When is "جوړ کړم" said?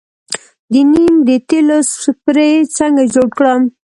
3.13-3.61